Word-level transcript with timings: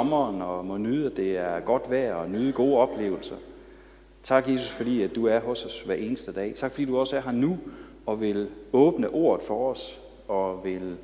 sommeren 0.00 0.42
og 0.42 0.64
må 0.64 0.76
nyde, 0.76 1.06
at 1.06 1.16
det 1.16 1.36
er 1.36 1.60
godt 1.60 1.90
vejr 1.90 2.14
og 2.14 2.30
nyde 2.30 2.52
gode 2.52 2.76
oplevelser. 2.76 3.36
Tak, 4.22 4.48
Jesus, 4.48 4.70
fordi 4.70 5.02
at 5.02 5.14
du 5.14 5.26
er 5.26 5.40
hos 5.40 5.64
os 5.64 5.80
hver 5.80 5.94
eneste 5.94 6.32
dag. 6.32 6.54
Tak, 6.54 6.70
fordi 6.70 6.84
du 6.84 6.98
også 6.98 7.16
er 7.16 7.20
her 7.20 7.32
nu 7.32 7.58
og 8.06 8.20
vil 8.20 8.48
åbne 8.72 9.10
ordet 9.10 9.46
for 9.46 9.70
os 9.70 10.00
og 10.28 10.64
vil 10.64 10.96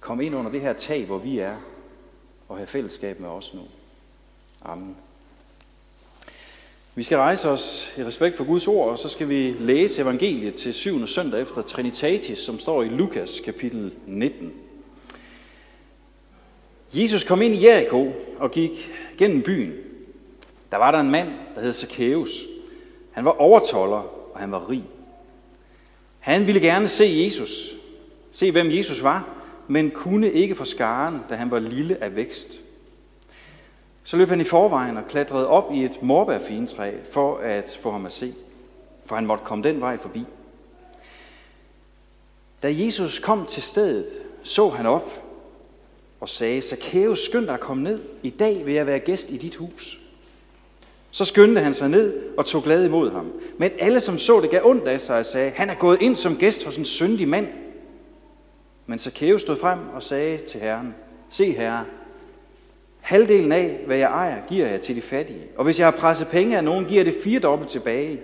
komme 0.00 0.26
ind 0.26 0.34
under 0.34 0.50
det 0.50 0.60
her 0.60 0.72
tag, 0.72 1.04
hvor 1.04 1.18
vi 1.18 1.38
er, 1.38 1.56
og 2.48 2.56
have 2.56 2.66
fællesskab 2.66 3.20
med 3.20 3.28
os 3.28 3.54
nu. 3.54 3.60
Amen. 4.64 4.96
Vi 6.94 7.02
skal 7.02 7.18
rejse 7.18 7.48
os 7.48 7.94
i 7.98 8.04
respekt 8.04 8.36
for 8.36 8.44
Guds 8.44 8.68
ord, 8.68 8.90
og 8.90 8.98
så 8.98 9.08
skal 9.08 9.28
vi 9.28 9.52
læse 9.52 10.02
evangeliet 10.02 10.54
til 10.54 10.74
syvende 10.74 11.06
søndag 11.06 11.40
efter 11.40 11.62
Trinitatis, 11.62 12.38
som 12.38 12.58
står 12.58 12.82
i 12.82 12.88
Lukas 12.88 13.40
kapitel 13.40 13.92
19. 14.06 14.65
Jesus 16.92 17.24
kom 17.24 17.42
ind 17.42 17.54
i 17.54 17.66
Jericho 17.66 18.12
og 18.38 18.50
gik 18.50 18.90
gennem 19.18 19.42
byen. 19.42 19.74
Der 20.72 20.76
var 20.76 20.90
der 20.90 21.00
en 21.00 21.10
mand, 21.10 21.28
der 21.54 21.60
hed 21.60 21.72
Zacchaeus. 21.72 22.42
Han 23.12 23.24
var 23.24 23.40
overtoller, 23.40 24.02
og 24.34 24.40
han 24.40 24.52
var 24.52 24.70
rig. 24.70 24.84
Han 26.18 26.46
ville 26.46 26.60
gerne 26.60 26.88
se 26.88 27.22
Jesus, 27.24 27.76
se 28.32 28.50
hvem 28.50 28.70
Jesus 28.70 29.02
var, 29.02 29.28
men 29.68 29.90
kunne 29.90 30.32
ikke 30.32 30.54
få 30.54 30.64
skaren, 30.64 31.20
da 31.30 31.34
han 31.34 31.50
var 31.50 31.58
lille 31.58 32.02
af 32.02 32.16
vækst. 32.16 32.60
Så 34.04 34.16
løb 34.16 34.28
han 34.28 34.40
i 34.40 34.44
forvejen 34.44 34.96
og 34.96 35.08
klatrede 35.08 35.48
op 35.48 35.72
i 35.72 35.84
et 35.84 36.02
morbærfintræ 36.02 36.92
for 37.10 37.38
at 37.38 37.78
få 37.82 37.90
ham 37.90 38.06
at 38.06 38.12
se, 38.12 38.34
for 39.04 39.14
han 39.14 39.26
måtte 39.26 39.44
komme 39.44 39.64
den 39.64 39.80
vej 39.80 39.96
forbi. 39.96 40.24
Da 42.62 42.72
Jesus 42.72 43.18
kom 43.18 43.46
til 43.46 43.62
stedet, 43.62 44.06
så 44.42 44.68
han 44.68 44.86
op 44.86 45.25
og 46.26 46.30
sagde, 46.30 46.62
Zacchaeus, 46.62 47.24
skynd 47.24 47.46
dig 47.46 47.54
at 47.54 47.60
komme 47.60 47.82
ned. 47.82 48.00
I 48.22 48.30
dag 48.30 48.66
vil 48.66 48.74
jeg 48.74 48.86
være 48.86 48.98
gæst 48.98 49.30
i 49.30 49.36
dit 49.36 49.54
hus. 49.54 50.00
Så 51.10 51.24
skyndte 51.24 51.60
han 51.60 51.74
sig 51.74 51.88
ned 51.88 52.14
og 52.36 52.46
tog 52.46 52.62
glad 52.62 52.84
imod 52.84 53.10
ham. 53.10 53.32
Men 53.58 53.70
alle, 53.78 54.00
som 54.00 54.18
så 54.18 54.40
det, 54.40 54.50
gav 54.50 54.60
ondt 54.64 54.88
af 54.88 55.00
sig 55.00 55.18
og 55.18 55.26
sagde, 55.26 55.50
han 55.50 55.70
er 55.70 55.74
gået 55.74 56.00
ind 56.00 56.16
som 56.16 56.36
gæst 56.36 56.64
hos 56.64 56.76
en 56.76 56.84
syndig 56.84 57.28
mand. 57.28 57.48
Men 58.86 58.98
Zacchaeus 58.98 59.42
stod 59.42 59.56
frem 59.56 59.78
og 59.94 60.02
sagde 60.02 60.38
til 60.38 60.60
Herren, 60.60 60.94
Se 61.30 61.52
herre, 61.52 61.84
halvdelen 63.00 63.52
af, 63.52 63.80
hvad 63.86 63.96
jeg 63.96 64.10
ejer, 64.10 64.46
giver 64.48 64.66
jeg 64.66 64.80
til 64.80 64.96
de 64.96 65.02
fattige. 65.02 65.42
Og 65.56 65.64
hvis 65.64 65.78
jeg 65.78 65.86
har 65.86 65.98
presset 65.98 66.28
penge 66.28 66.56
af 66.56 66.64
nogen, 66.64 66.84
giver 66.84 67.04
jeg 67.04 67.12
det 67.12 67.22
fire 67.24 67.40
dobbelt 67.40 67.70
tilbage. 67.70 68.20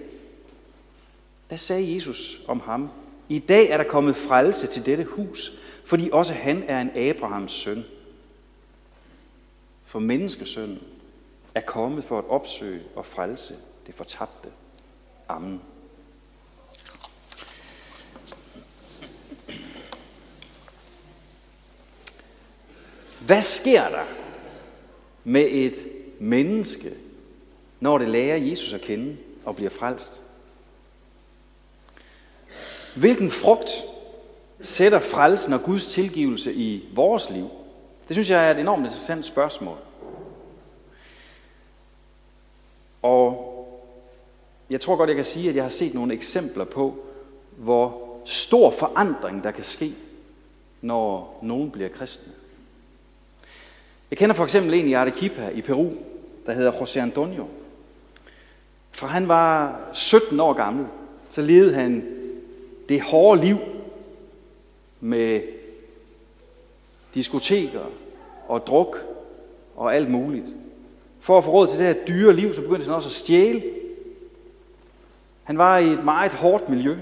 Da 1.50 1.56
sagde 1.56 1.94
Jesus 1.94 2.40
om 2.48 2.60
ham, 2.60 2.88
i 3.28 3.38
dag 3.38 3.70
er 3.70 3.76
der 3.76 3.84
kommet 3.84 4.16
frelse 4.16 4.66
til 4.66 4.86
dette 4.86 5.04
hus, 5.04 5.61
fordi 5.84 6.10
også 6.12 6.34
han 6.34 6.62
er 6.62 6.80
en 6.80 6.96
Abrahams 6.96 7.52
søn. 7.52 7.84
For 9.84 9.98
menneskesønnen 9.98 10.82
er 11.54 11.60
kommet 11.60 12.04
for 12.04 12.18
at 12.18 12.24
opsøge 12.28 12.82
og 12.96 13.06
frelse 13.06 13.56
det 13.86 13.94
fortabte. 13.94 14.48
Amen. 15.28 15.60
Hvad 23.26 23.42
sker 23.42 23.88
der 23.88 24.04
med 25.24 25.48
et 25.50 25.74
menneske, 26.18 26.94
når 27.80 27.98
det 27.98 28.08
lærer 28.08 28.36
Jesus 28.36 28.72
at 28.72 28.80
kende 28.80 29.16
og 29.44 29.56
bliver 29.56 29.70
frelst? 29.70 30.20
Hvilken 32.96 33.30
frugt 33.30 33.70
sætter 34.62 34.98
frelsen 34.98 35.52
og 35.52 35.62
Guds 35.62 35.86
tilgivelse 35.86 36.54
i 36.54 36.88
vores 36.94 37.30
liv? 37.30 37.50
Det 38.08 38.14
synes 38.14 38.30
jeg 38.30 38.46
er 38.46 38.50
et 38.50 38.58
enormt 38.58 38.84
interessant 38.84 39.24
spørgsmål. 39.24 39.76
Og 43.02 43.48
jeg 44.70 44.80
tror 44.80 44.96
godt, 44.96 45.08
jeg 45.08 45.16
kan 45.16 45.24
sige, 45.24 45.48
at 45.48 45.56
jeg 45.56 45.64
har 45.64 45.68
set 45.68 45.94
nogle 45.94 46.14
eksempler 46.14 46.64
på, 46.64 46.96
hvor 47.56 48.02
stor 48.24 48.70
forandring 48.70 49.44
der 49.44 49.50
kan 49.50 49.64
ske, 49.64 49.92
når 50.80 51.38
nogen 51.42 51.70
bliver 51.70 51.88
kristne. 51.88 52.32
Jeg 54.10 54.18
kender 54.18 54.34
for 54.34 54.44
eksempel 54.44 54.74
en 54.74 54.88
i 54.88 54.92
Arequipa 54.92 55.48
i 55.48 55.62
Peru, 55.62 55.90
der 56.46 56.52
hedder 56.52 56.72
José 56.72 56.98
Antonio. 56.98 57.46
For 58.90 59.06
han 59.06 59.28
var 59.28 59.80
17 59.92 60.40
år 60.40 60.52
gammel, 60.52 60.86
så 61.30 61.40
levede 61.40 61.74
han 61.74 62.06
det 62.88 63.00
hårde 63.00 63.40
liv 63.40 63.58
med 65.02 65.42
diskoteker 67.14 67.84
og 68.48 68.66
druk 68.66 68.98
og 69.76 69.94
alt 69.94 70.10
muligt. 70.10 70.46
For 71.20 71.38
at 71.38 71.44
få 71.44 71.50
råd 71.50 71.68
til 71.68 71.78
det 71.78 71.86
her 71.86 72.04
dyre 72.04 72.36
liv, 72.36 72.54
så 72.54 72.60
begyndte 72.60 72.84
han 72.84 72.94
også 72.94 73.08
at 73.08 73.12
stjæle. 73.12 73.62
Han 75.42 75.58
var 75.58 75.78
i 75.78 75.86
et 75.86 76.04
meget 76.04 76.32
hårdt 76.32 76.68
miljø. 76.68 76.96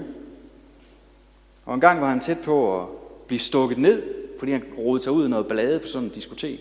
Og 1.65 1.73
en 1.73 1.81
gang 1.81 2.01
var 2.01 2.09
han 2.09 2.19
tæt 2.19 2.37
på 2.43 2.81
at 2.81 2.87
blive 3.27 3.39
stukket 3.39 3.77
ned, 3.77 4.03
fordi 4.39 4.51
han 4.51 4.63
rodede 4.77 5.03
sig 5.03 5.11
ud 5.11 5.25
i 5.25 5.29
noget 5.29 5.47
ballade 5.47 5.79
på 5.79 5.87
sådan 5.87 6.07
en 6.07 6.13
diskotek. 6.13 6.59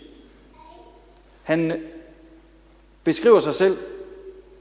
Han 1.42 1.82
beskriver 3.04 3.40
sig 3.40 3.54
selv 3.54 3.78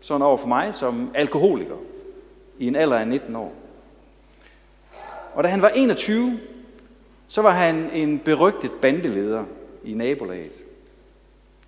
sådan 0.01 0.21
over 0.21 0.37
for 0.37 0.47
mig 0.47 0.75
som 0.75 1.11
alkoholiker 1.15 1.75
i 2.59 2.67
en 2.67 2.75
alder 2.75 2.97
af 2.97 3.07
19 3.07 3.35
år. 3.35 3.53
Og 5.33 5.43
da 5.43 5.49
han 5.49 5.61
var 5.61 5.69
21, 5.69 6.39
så 7.29 7.41
var 7.41 7.51
han 7.51 7.89
en 7.91 8.19
berygtet 8.19 8.71
bandeleder 8.81 9.45
i 9.83 9.93
nabolaget. 9.93 10.63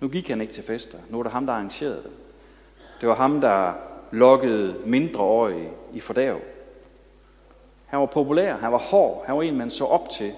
Nu 0.00 0.08
gik 0.08 0.28
han 0.28 0.40
ikke 0.40 0.52
til 0.52 0.64
fester. 0.64 0.98
Nu 1.08 1.16
var 1.16 1.22
det 1.22 1.32
ham, 1.32 1.46
der 1.46 1.52
arrangerede 1.52 2.02
det. 2.02 2.10
Det 3.00 3.08
var 3.08 3.14
ham, 3.14 3.40
der 3.40 3.72
lokkede 4.10 4.76
mindreårige 4.86 5.70
i 5.92 6.00
fordærv. 6.00 6.40
Han 7.86 8.00
var 8.00 8.06
populær, 8.06 8.56
han 8.56 8.72
var 8.72 8.78
hård, 8.78 9.26
han 9.26 9.36
var 9.36 9.42
en, 9.42 9.56
man 9.56 9.70
så 9.70 9.84
op 9.84 10.10
til. 10.10 10.32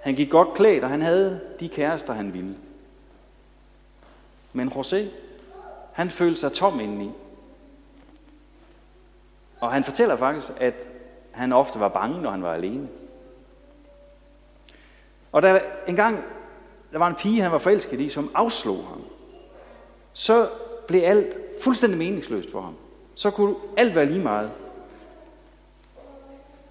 Han 0.00 0.14
gik 0.14 0.30
godt 0.30 0.54
klædt, 0.54 0.84
og 0.84 0.90
han 0.90 1.02
havde 1.02 1.40
de 1.60 1.68
kærester, 1.68 2.12
han 2.12 2.34
ville. 2.34 2.56
Men 4.52 4.68
José, 4.68 4.96
han 5.92 6.10
følte 6.10 6.40
sig 6.40 6.52
tom 6.52 6.80
indeni. 6.80 7.10
Og 9.60 9.72
han 9.72 9.84
fortæller 9.84 10.16
faktisk, 10.16 10.52
at 10.60 10.90
han 11.30 11.52
ofte 11.52 11.80
var 11.80 11.88
bange, 11.88 12.22
når 12.22 12.30
han 12.30 12.42
var 12.42 12.54
alene. 12.54 12.88
Og 15.32 15.42
der 15.42 15.60
en 15.86 15.96
gang, 15.96 16.24
der 16.92 16.98
var 16.98 17.08
en 17.08 17.14
pige, 17.14 17.42
han 17.42 17.52
var 17.52 17.58
forelsket 17.58 18.00
i, 18.00 18.08
som 18.08 18.30
afslog 18.34 18.86
ham. 18.88 19.02
Så 20.12 20.48
blev 20.86 21.02
alt 21.02 21.36
fuldstændig 21.62 21.98
meningsløst 21.98 22.50
for 22.50 22.60
ham. 22.60 22.74
Så 23.14 23.30
kunne 23.30 23.54
alt 23.76 23.94
være 23.94 24.06
lige 24.06 24.22
meget. 24.22 24.50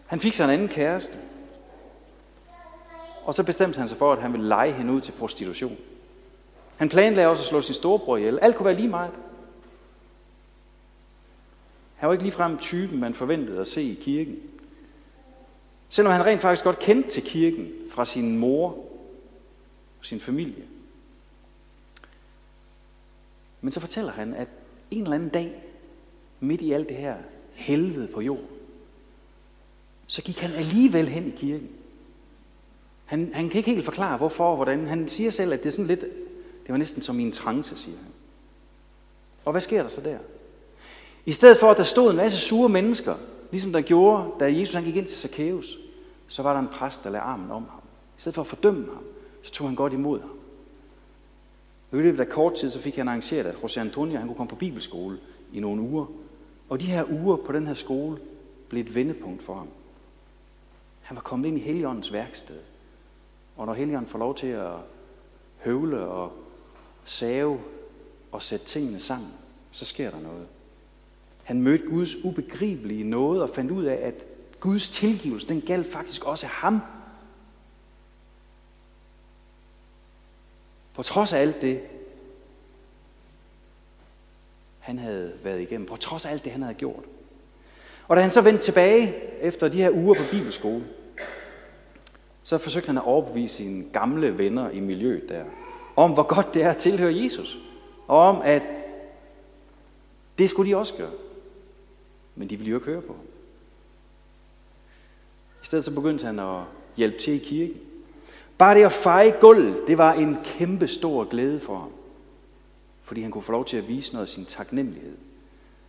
Han 0.08 0.20
fik 0.20 0.34
sig 0.34 0.44
en 0.44 0.50
anden 0.50 0.68
kæreste. 0.68 1.18
Og 3.24 3.34
så 3.34 3.44
bestemte 3.44 3.80
han 3.80 3.90
sig 3.90 3.98
for, 3.98 4.14
at 4.14 4.22
han 4.22 4.34
ville 4.34 4.48
lege 4.48 4.72
hende 4.72 4.94
ud 4.94 5.02
til 5.02 5.12
prostitution. 5.12 5.78
Han 6.78 6.90
planlagde 6.90 7.30
også 7.30 7.44
at 7.44 7.48
slå 7.48 7.62
sin 7.62 7.76
storebror 7.76 8.18
ihjel. 8.18 8.40
Alt 8.40 8.56
kunne 8.56 8.66
være 8.66 8.76
lige 8.76 8.88
meget. 8.88 9.12
Han 11.96 12.08
var 12.08 12.14
ikke 12.14 12.24
ligefrem 12.24 12.58
typen, 12.58 13.00
man 13.00 13.14
forventede 13.14 13.62
at 13.62 13.68
se 13.68 13.84
i 13.84 14.00
kirken. 14.02 14.36
Selvom 15.90 16.14
han 16.14 16.26
rent 16.26 16.42
faktisk 16.42 16.64
godt 16.64 16.80
kendte 16.80 17.10
til 17.10 17.24
kirken 17.24 17.72
fra 17.98 18.06
sin 18.06 18.38
mor 18.38 18.70
og 20.00 20.06
sin 20.06 20.20
familie. 20.20 20.64
Men 23.62 23.72
så 23.72 23.80
fortæller 23.80 24.12
han, 24.12 24.34
at 24.34 24.48
en 24.92 25.04
eller 25.04 25.16
anden 25.16 25.30
dag, 25.30 25.64
midt 26.40 26.62
i 26.62 26.72
alt 26.72 26.90
det 26.90 26.98
her 26.98 27.16
helvede 27.54 28.08
på 28.08 28.22
jord, 28.22 28.44
så 30.08 30.22
gik 30.22 30.40
han 30.40 30.52
alligevel 30.52 31.08
hen 31.08 31.28
i 31.28 31.36
kirken. 31.38 31.70
Han, 33.06 33.32
han 33.34 33.50
kan 33.50 33.58
ikke 33.58 33.72
helt 33.72 33.86
forklare, 33.86 34.18
hvorfor 34.18 34.50
og 34.50 34.56
hvordan. 34.56 34.88
Han 34.88 35.08
siger 35.08 35.32
selv, 35.32 35.54
at 35.54 35.60
det 35.60 35.68
er 35.68 35.72
sådan 35.72 35.88
lidt, 35.88 36.02
det 36.02 36.70
var 36.70 36.78
næsten 36.78 37.02
som 37.02 37.20
i 37.20 37.24
en 37.24 37.32
trance, 37.32 37.78
siger 37.78 37.98
han. 37.98 38.12
Og 39.46 39.52
hvad 39.52 39.62
sker 39.62 39.82
der 39.82 39.90
så 39.90 40.02
der? 40.02 40.18
I 41.26 41.32
stedet 41.32 41.58
for, 41.58 41.72
at 41.72 41.78
der 41.78 41.84
stod 41.84 42.12
en 42.12 42.18
masse 42.18 42.38
sure 42.38 42.70
mennesker, 42.70 43.16
ligesom 43.52 43.74
der 43.74 43.82
gjorde, 43.82 44.32
da 44.40 44.58
Jesus 44.58 44.76
han 44.76 44.84
gik 44.84 44.96
ind 44.96 45.08
til 45.08 45.18
Zacchaeus, 45.18 45.78
så 46.28 46.44
var 46.44 46.54
der 46.54 46.60
en 46.60 46.68
præst, 46.68 47.04
der 47.04 47.10
lagde 47.10 47.24
armen 47.24 47.52
om 47.52 47.66
ham. 47.70 47.82
I 48.18 48.20
stedet 48.20 48.36
for 48.36 48.42
at 48.42 48.48
fordømme 48.48 48.86
ham, 48.86 49.04
så 49.44 49.52
tog 49.52 49.68
han 49.68 49.76
godt 49.76 49.94
imod 49.94 50.20
ham. 50.20 50.30
Og 51.92 52.00
i 52.00 52.02
løbet 52.02 52.20
af 52.20 52.30
kort 52.30 52.56
tid, 52.56 52.70
så 52.70 52.80
fik 52.80 52.96
han 52.96 53.08
arrangeret, 53.08 53.46
at 53.46 53.56
José 53.56 53.80
Antonio 53.80 54.18
han 54.18 54.28
kunne 54.28 54.38
komme 54.38 54.50
på 54.50 54.56
bibelskole 54.56 55.18
i 55.54 55.60
nogle 55.60 55.82
uger. 55.82 56.06
Og 56.70 56.82
de 56.82 56.86
her 56.86 57.04
uger 57.12 57.36
på 57.36 57.52
den 57.52 57.68
her 57.68 57.74
skole 57.74 58.18
blev 58.70 58.82
et 58.82 58.96
vendepunkt 58.96 59.44
for 59.44 59.56
ham. 59.56 59.68
Han 61.02 61.16
var 61.16 61.22
kommet 61.22 61.48
ind 61.48 61.58
i 61.58 61.62
Helligåndens 61.62 62.14
værksted. 62.14 62.60
Og 63.58 63.66
når 63.66 63.74
Helligånden 63.74 64.10
får 64.10 64.20
lov 64.20 64.36
til 64.36 64.48
at 64.48 64.72
høvle 65.58 66.00
og 66.00 66.32
save 67.06 67.60
og 68.32 68.44
sætte 68.44 68.66
tingene 68.66 69.00
sammen, 69.00 69.30
så 69.72 69.86
sker 69.86 70.12
der 70.12 70.20
noget. 70.20 70.48
Han 71.44 71.62
mødte 71.62 71.86
Guds 71.88 72.16
ubegribelige 72.24 73.04
noget 73.04 73.42
og 73.42 73.50
fandt 73.50 73.72
ud 73.72 73.84
af, 73.84 74.08
at 74.08 74.28
Guds 74.60 74.90
tilgivelse, 74.90 75.48
den 75.48 75.62
galt 75.62 75.92
faktisk 75.92 76.26
også 76.26 76.46
ham. 76.48 76.82
På 80.98 81.04
trods 81.04 81.34
af 81.34 81.42
alt 81.42 81.62
det, 81.62 81.82
han 84.80 85.00
havde 85.00 85.34
været 85.44 85.62
igennem, 85.62 85.88
på 85.88 85.96
trods 85.96 86.26
af 86.26 86.32
alt 86.32 86.44
det, 86.44 86.52
han 86.52 86.62
havde 86.62 86.76
gjort. 86.76 87.04
Og 88.08 88.16
da 88.16 88.22
han 88.22 88.32
så 88.32 88.42
vendte 88.42 88.64
tilbage 88.64 89.16
efter 89.42 89.68
de 89.68 89.78
her 89.78 89.92
uger 89.92 90.16
på 90.16 90.24
bibelskole, 90.32 90.88
så 92.44 92.58
forsøgte 92.58 92.88
han 92.88 92.98
at 92.98 93.04
overbevise 93.04 93.56
sine 93.56 93.86
gamle 93.94 94.38
venner 94.38 94.70
i 94.70 94.80
miljøet 94.80 95.30
der, 95.30 95.46
om 95.96 96.12
hvor 96.12 96.24
godt 96.24 96.54
det 96.54 96.64
er 96.64 96.70
at 96.70 96.78
tilhøre 96.78 97.24
Jesus, 97.24 97.58
og 98.08 98.18
om 98.18 98.42
at 98.42 98.64
det 100.38 100.50
skulle 100.50 100.72
de 100.72 100.78
også 100.78 100.94
gøre. 100.94 101.12
Men 102.36 102.50
de 102.50 102.58
ville 102.58 102.72
jo 102.72 102.78
ikke 102.78 102.92
høre 102.92 103.02
på 103.02 103.14
ham. 103.14 103.26
I 105.64 105.66
stedet 105.66 105.86
så 105.86 105.94
begyndte 105.94 106.26
han 106.26 106.40
at 106.40 106.64
hjælpe 106.96 107.20
til 107.20 107.34
i 107.34 107.38
kirken. 107.38 107.82
Bare 108.58 108.76
det 108.76 108.84
at 108.84 108.92
feje 108.92 109.34
gulvet, 109.40 109.88
det 109.88 109.98
var 109.98 110.14
en 110.14 110.38
kæmpe 110.44 110.88
stor 110.88 111.24
glæde 111.24 111.60
for 111.60 111.78
ham. 111.78 111.92
Fordi 113.04 113.22
han 113.22 113.32
kunne 113.32 113.44
få 113.44 113.52
lov 113.52 113.66
til 113.66 113.78
at 113.78 113.88
vise 113.88 114.14
noget 114.14 114.26
af 114.26 114.30
sin 114.30 114.46
taknemmelighed. 114.46 115.18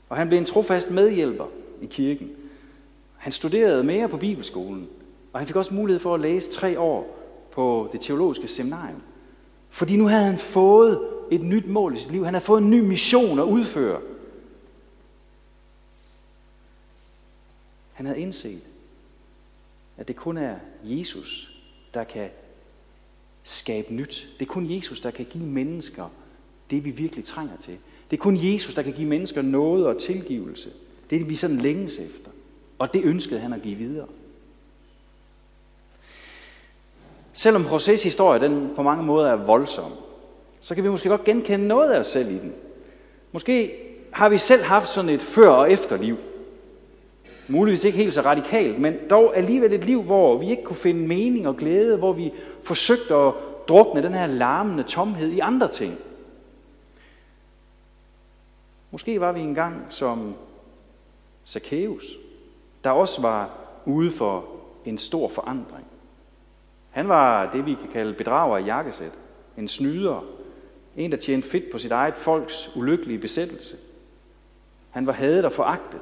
Og 0.09 0.17
han 0.17 0.29
blev 0.29 0.39
en 0.39 0.45
trofast 0.45 0.91
medhjælper 0.91 1.47
i 1.83 1.87
kirken. 1.87 2.31
Han 3.17 3.33
studerede 3.33 3.85
mere 3.85 4.09
på 4.09 4.17
bibelskolen, 4.17 4.89
og 5.33 5.41
han 5.41 5.47
fik 5.47 5.57
også 5.57 5.75
mulighed 5.75 6.01
for 6.01 6.15
at 6.15 6.21
læse 6.21 6.51
tre 6.51 6.81
år 6.81 7.19
på 7.51 7.89
det 7.93 8.01
teologiske 8.01 8.49
seminarium. 8.49 9.03
Fordi 9.71 9.97
nu 9.97 10.07
havde 10.07 10.25
han 10.25 10.39
fået 10.39 11.01
et 11.31 11.43
nyt 11.43 11.67
mål 11.67 11.95
i 11.95 11.99
sit 11.99 12.13
liv. 12.13 12.25
Han 12.25 12.35
havde 12.35 12.45
fået 12.45 12.63
en 12.63 12.71
ny 12.71 12.81
mission 12.81 13.39
at 13.39 13.45
udføre. 13.45 14.01
Han 17.93 18.07
havde 18.07 18.21
indset, 18.21 18.61
at 19.97 20.09
det 20.09 20.17
kun 20.17 20.37
er 20.37 20.57
Jesus, 20.85 21.59
der 21.95 22.05
kan 22.05 22.31
skabe 23.49 23.95
nyt. 23.95 24.29
Det 24.39 24.45
er 24.45 24.51
kun 24.51 24.71
Jesus, 24.71 25.01
der 25.01 25.11
kan 25.11 25.27
give 25.31 25.45
mennesker 25.45 26.05
det, 26.71 26.85
vi 26.85 26.91
virkelig 26.91 27.25
trænger 27.25 27.57
til. 27.61 27.77
Det 28.11 28.17
er 28.17 28.21
kun 28.21 28.39
Jesus, 28.53 28.75
der 28.75 28.83
kan 28.83 28.93
give 28.93 29.09
mennesker 29.09 29.43
noget 29.43 29.87
og 29.87 29.99
tilgivelse. 30.01 30.71
Det 31.11 31.17
er 31.17 31.21
det, 31.21 31.29
vi 31.29 31.37
sådan 31.37 31.57
længes 31.57 31.99
efter. 31.99 32.31
Og 32.79 32.95
det 32.95 33.05
ønskede 33.05 33.41
han 33.41 33.53
at 33.53 33.63
give 33.63 33.75
videre. 33.75 34.07
Selvom 37.33 37.67
Josés 37.67 38.05
historie 38.05 38.41
den 38.41 38.71
på 38.77 38.83
mange 38.83 39.05
måder 39.05 39.31
er 39.31 39.37
voldsom, 39.37 39.93
så 40.61 40.75
kan 40.75 40.85
vi 40.85 40.89
måske 40.89 41.09
godt 41.09 41.25
genkende 41.25 41.67
noget 41.67 41.91
af 41.91 42.01
os 42.01 42.07
selv 42.07 42.31
i 42.31 42.39
den. 42.39 42.53
Måske 43.33 43.73
har 44.13 44.29
vi 44.29 44.39
selv 44.39 44.63
haft 44.63 44.89
sådan 44.89 45.11
et 45.11 45.23
før- 45.23 45.51
og 45.51 45.73
efterliv. 45.73 46.17
Muligvis 47.49 47.85
ikke 47.85 47.99
helt 47.99 48.15
så 48.15 48.21
radikalt, 48.21 48.81
men 48.81 48.95
dog 49.11 49.37
alligevel 49.37 49.73
et 49.73 49.85
liv, 49.85 50.03
hvor 50.03 50.37
vi 50.37 50.51
ikke 50.51 50.63
kunne 50.63 50.77
finde 50.77 51.07
mening 51.07 51.49
og 51.49 51.57
glæde, 51.57 51.97
hvor 51.97 52.13
vi 52.13 52.33
forsøgte 52.63 53.15
at 53.15 53.35
drukne 53.69 54.03
den 54.03 54.15
her 54.15 54.27
larmende 54.27 54.83
tomhed 54.83 55.29
i 55.29 55.39
andre 55.39 55.69
ting. 55.69 55.99
Måske 58.91 59.21
var 59.21 59.33
vi 59.33 59.41
engang 59.41 59.87
som 59.91 60.35
Zacchaeus, 61.47 62.05
der 62.85 62.91
også 62.91 63.21
var 63.21 63.51
ude 63.85 64.11
for 64.11 64.45
en 64.85 64.99
stor 64.99 65.29
forandring. 65.29 65.87
Han 66.91 67.09
var 67.09 67.51
det, 67.53 67.67
vi 67.67 67.75
kan 67.75 67.89
kalde 67.93 68.15
bedrager 68.15 68.59
i 68.59 68.65
jakkesæt. 68.65 69.13
En 69.57 69.69
snyder. 69.69 70.25
En, 70.97 71.11
der 71.11 71.17
tjente 71.17 71.49
fedt 71.49 71.71
på 71.73 71.79
sit 71.79 71.93
eget 71.93 72.15
folks 72.17 72.71
ulykkelige 72.77 73.19
besættelse. 73.19 73.77
Han 74.91 75.07
var 75.07 75.13
hadet 75.13 75.45
og 75.45 75.53
foragtet 75.53 76.01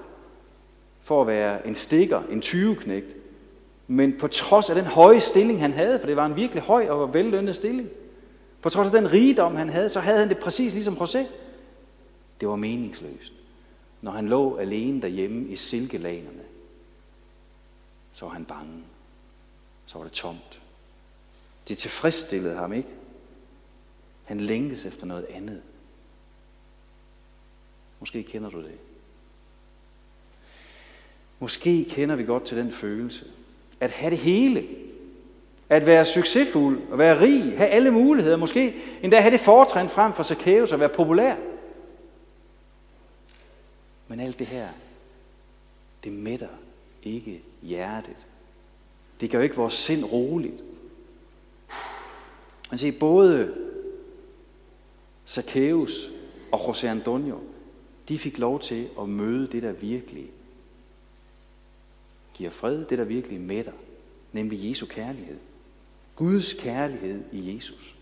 for 1.06 1.20
at 1.20 1.26
være 1.26 1.66
en 1.66 1.74
stikker, 1.74 2.22
en 2.30 2.40
tyveknægt. 2.40 3.16
Men 3.86 4.18
på 4.18 4.28
trods 4.28 4.70
af 4.70 4.76
den 4.76 4.84
høje 4.84 5.20
stilling, 5.20 5.60
han 5.60 5.72
havde, 5.72 5.98
for 5.98 6.06
det 6.06 6.16
var 6.16 6.26
en 6.26 6.36
virkelig 6.36 6.62
høj 6.62 6.88
og 6.88 7.14
vellønnet 7.14 7.56
stilling, 7.56 7.88
på 8.62 8.70
trods 8.70 8.86
af 8.86 8.92
den 8.92 9.12
rigdom, 9.12 9.56
han 9.56 9.68
havde, 9.68 9.88
så 9.88 10.00
havde 10.00 10.18
han 10.18 10.28
det 10.28 10.38
præcis 10.38 10.72
ligesom 10.72 10.94
José. 10.94 11.18
Det 12.40 12.48
var 12.48 12.56
meningsløst. 12.56 13.32
Når 14.02 14.10
han 14.10 14.28
lå 14.28 14.56
alene 14.56 15.02
derhjemme 15.02 15.48
i 15.48 15.56
silkelanerne, 15.56 16.42
så 18.12 18.24
var 18.24 18.32
han 18.32 18.44
bange. 18.44 18.84
Så 19.86 19.98
var 19.98 20.04
det 20.04 20.12
tomt. 20.12 20.60
Det 21.68 21.78
tilfredsstillede 21.78 22.54
ham 22.54 22.72
ikke. 22.72 22.88
Han 24.24 24.40
længtes 24.40 24.84
efter 24.84 25.06
noget 25.06 25.26
andet. 25.30 25.62
Måske 28.00 28.22
kender 28.22 28.50
du 28.50 28.62
det. 28.62 28.78
Måske 31.38 31.84
kender 31.84 32.16
vi 32.16 32.24
godt 32.24 32.44
til 32.44 32.56
den 32.56 32.72
følelse. 32.72 33.24
At 33.80 33.90
have 33.90 34.10
det 34.10 34.18
hele. 34.18 34.66
At 35.68 35.86
være 35.86 36.04
succesfuld, 36.04 36.80
og 36.90 36.98
være 36.98 37.20
rig, 37.20 37.58
have 37.58 37.68
alle 37.68 37.90
muligheder. 37.90 38.36
Måske 38.36 38.74
endda 39.02 39.20
have 39.20 39.32
det 39.32 39.40
fortrin 39.40 39.88
frem 39.88 40.12
for 40.12 40.22
Zacchaeus 40.22 40.72
at 40.72 40.80
være 40.80 40.88
populær. 40.88 41.36
Men 44.08 44.20
alt 44.20 44.38
det 44.38 44.46
her, 44.46 44.68
det 46.04 46.12
mætter 46.12 46.48
ikke 47.02 47.42
hjertet. 47.62 48.26
Det 49.20 49.30
gør 49.30 49.42
ikke 49.42 49.56
vores 49.56 49.74
sind 49.74 50.04
roligt. 50.04 50.62
Man 52.70 52.78
siger, 52.78 52.98
både 52.98 53.54
Zacchaeus 55.26 56.10
og 56.52 56.60
José 56.60 56.86
Antonio, 56.86 57.38
de 58.08 58.18
fik 58.18 58.38
lov 58.38 58.60
til 58.60 58.88
at 59.00 59.08
møde 59.08 59.46
det, 59.46 59.62
der 59.62 59.72
virkelig 59.72 60.30
giver 62.36 62.50
fred, 62.50 62.84
det 62.84 62.98
der 62.98 63.04
virkelig 63.04 63.40
mætter, 63.40 63.72
nemlig 64.32 64.68
Jesu 64.68 64.86
kærlighed. 64.86 65.36
Guds 66.16 66.52
kærlighed 66.52 67.20
i 67.32 67.54
Jesus. 67.54 67.94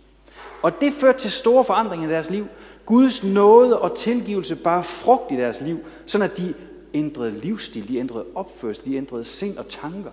Og 0.62 0.80
det 0.80 0.92
førte 0.92 1.18
til 1.18 1.30
store 1.30 1.64
forandringer 1.64 2.08
i 2.08 2.12
deres 2.12 2.30
liv. 2.30 2.46
Guds 2.86 3.24
nåde 3.24 3.78
og 3.78 3.96
tilgivelse 3.96 4.56
bare 4.56 4.82
frugt 4.82 5.32
i 5.32 5.36
deres 5.36 5.60
liv, 5.60 5.78
sådan 6.06 6.30
at 6.30 6.36
de 6.36 6.54
ændrede 6.94 7.30
livsstil, 7.30 7.88
de 7.88 7.98
ændrede 7.98 8.24
opførsel, 8.34 8.84
de 8.84 8.96
ændrede 8.96 9.24
sind 9.24 9.56
og 9.58 9.68
tanker. 9.68 10.10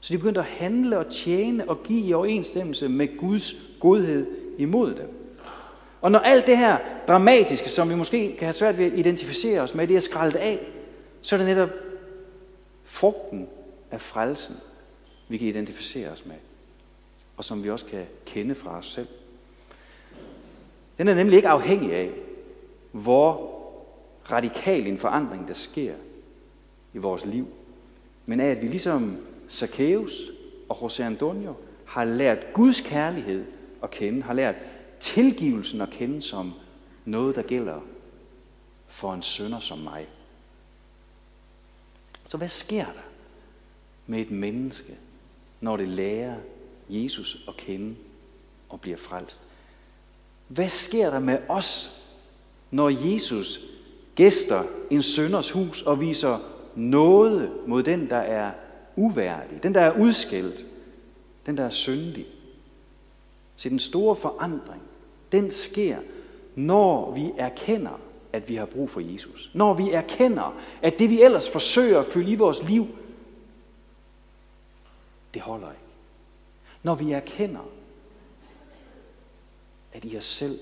Så 0.00 0.12
de 0.12 0.18
begyndte 0.18 0.40
at 0.40 0.46
handle 0.46 0.98
og 0.98 1.12
tjene 1.12 1.68
og 1.68 1.82
give 1.82 2.00
i 2.00 2.12
overensstemmelse 2.12 2.88
med 2.88 3.18
Guds 3.18 3.54
godhed 3.80 4.26
imod 4.58 4.94
dem. 4.94 5.08
Og 6.00 6.10
når 6.10 6.18
alt 6.18 6.46
det 6.46 6.58
her 6.58 6.78
dramatiske, 7.08 7.70
som 7.70 7.90
vi 7.90 7.94
måske 7.94 8.36
kan 8.38 8.46
have 8.46 8.52
svært 8.52 8.78
ved 8.78 8.86
at 8.86 8.98
identificere 8.98 9.60
os 9.60 9.74
med, 9.74 9.86
det 9.86 9.96
er 9.96 10.00
skraldet 10.00 10.38
af, 10.38 10.66
så 11.22 11.36
er 11.36 11.38
det 11.38 11.46
netop 11.46 11.68
frugten 12.94 13.48
af 13.90 14.00
frelsen, 14.00 14.56
vi 15.28 15.38
kan 15.38 15.48
identificere 15.48 16.10
os 16.10 16.26
med, 16.26 16.36
og 17.36 17.44
som 17.44 17.64
vi 17.64 17.70
også 17.70 17.86
kan 17.86 18.06
kende 18.26 18.54
fra 18.54 18.78
os 18.78 18.86
selv. 18.86 19.08
Den 20.98 21.08
er 21.08 21.14
nemlig 21.14 21.36
ikke 21.36 21.48
afhængig 21.48 21.92
af, 21.92 22.10
hvor 22.92 23.54
radikal 24.30 24.86
en 24.86 24.98
forandring 24.98 25.48
der 25.48 25.54
sker 25.54 25.94
i 26.94 26.98
vores 26.98 27.26
liv, 27.26 27.48
men 28.26 28.40
af 28.40 28.46
at 28.46 28.62
vi 28.62 28.66
ligesom 28.68 29.16
Zacchaeus 29.50 30.12
og 30.68 30.76
José 30.76 31.02
Antonio 31.02 31.54
har 31.84 32.04
lært 32.04 32.52
Guds 32.52 32.80
kærlighed 32.80 33.44
at 33.82 33.90
kende, 33.90 34.22
har 34.22 34.34
lært 34.34 34.56
tilgivelsen 35.00 35.80
at 35.80 35.90
kende 35.90 36.22
som 36.22 36.52
noget, 37.04 37.36
der 37.36 37.42
gælder 37.42 37.80
for 38.86 39.14
en 39.14 39.22
sønder 39.22 39.60
som 39.60 39.78
mig. 39.78 40.06
Så 42.34 42.38
hvad 42.38 42.48
sker 42.48 42.84
der 42.84 43.02
med 44.06 44.20
et 44.20 44.30
menneske, 44.30 44.94
når 45.60 45.76
det 45.76 45.88
lærer 45.88 46.34
Jesus 46.88 47.44
at 47.48 47.56
kende 47.56 47.94
og 48.68 48.80
bliver 48.80 48.96
frelst? 48.96 49.40
Hvad 50.48 50.68
sker 50.68 51.10
der 51.10 51.18
med 51.18 51.38
os, 51.48 52.02
når 52.70 52.88
Jesus 52.88 53.60
gæster 54.14 54.64
en 54.90 55.02
sønders 55.02 55.50
hus 55.50 55.82
og 55.82 56.00
viser 56.00 56.38
noget 56.74 57.52
mod 57.66 57.82
den, 57.82 58.10
der 58.10 58.16
er 58.16 58.52
uværdig, 58.96 59.62
den, 59.62 59.74
der 59.74 59.80
er 59.80 59.98
udskilt, 59.98 60.66
den, 61.46 61.56
der 61.56 61.64
er 61.64 61.70
syndig? 61.70 62.26
Så 63.56 63.68
den 63.68 63.78
store 63.78 64.16
forandring, 64.16 64.82
den 65.32 65.50
sker, 65.50 65.98
når 66.54 67.12
vi 67.12 67.32
erkender, 67.38 68.00
at 68.34 68.48
vi 68.48 68.56
har 68.56 68.66
brug 68.66 68.90
for 68.90 69.00
Jesus. 69.00 69.50
Når 69.54 69.74
vi 69.74 69.90
erkender, 69.90 70.60
at 70.82 70.98
det 70.98 71.10
vi 71.10 71.22
ellers 71.22 71.50
forsøger 71.50 72.00
at 72.00 72.06
fylde 72.06 72.30
i 72.30 72.34
vores 72.34 72.62
liv, 72.62 72.86
det 75.34 75.42
holder 75.42 75.70
ikke. 75.70 75.82
Når 76.82 76.94
vi 76.94 77.12
erkender, 77.12 77.68
at 79.92 80.04
i 80.04 80.16
os 80.18 80.24
selv, 80.24 80.60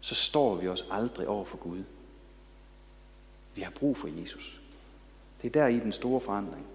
så 0.00 0.14
står 0.14 0.54
vi 0.54 0.68
os 0.68 0.84
aldrig 0.90 1.28
over 1.28 1.44
for 1.44 1.56
Gud. 1.56 1.82
Vi 3.54 3.62
har 3.62 3.70
brug 3.70 3.96
for 3.96 4.08
Jesus. 4.20 4.60
Det 5.42 5.48
er 5.48 5.60
der 5.60 5.66
i 5.66 5.80
den 5.80 5.92
store 5.92 6.20
forandring 6.20 6.66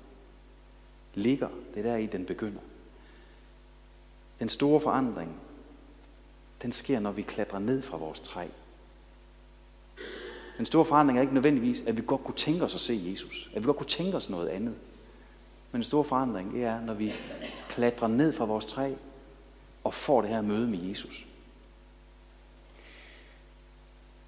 ligger. 1.13 1.49
Det 1.73 1.85
er 1.85 1.91
der 1.91 1.97
i 1.97 2.05
den 2.05 2.25
begynder. 2.25 2.61
Den 4.39 4.49
store 4.49 4.81
forandring, 4.81 5.39
den 6.61 6.71
sker, 6.71 6.99
når 6.99 7.11
vi 7.11 7.21
klatrer 7.21 7.59
ned 7.59 7.81
fra 7.81 7.97
vores 7.97 8.19
træ. 8.19 8.47
Den 10.57 10.65
store 10.65 10.85
forandring 10.85 11.17
er 11.17 11.21
ikke 11.21 11.33
nødvendigvis, 11.33 11.83
at 11.87 11.97
vi 11.97 12.03
godt 12.07 12.23
kunne 12.23 12.35
tænke 12.35 12.65
os 12.65 12.75
at 12.75 12.81
se 12.81 13.01
Jesus. 13.11 13.49
At 13.55 13.61
vi 13.61 13.65
godt 13.65 13.77
kunne 13.77 13.87
tænke 13.87 14.17
os 14.17 14.29
noget 14.29 14.47
andet. 14.47 14.73
Men 15.71 15.81
den 15.81 15.83
store 15.83 16.03
forandring, 16.03 16.53
det 16.53 16.63
er, 16.63 16.81
når 16.81 16.93
vi 16.93 17.13
klatrer 17.69 18.07
ned 18.07 18.33
fra 18.33 18.45
vores 18.45 18.65
træ 18.65 18.93
og 19.83 19.93
får 19.93 20.21
det 20.21 20.29
her 20.29 20.41
møde 20.41 20.67
med 20.67 20.79
Jesus. 20.79 21.25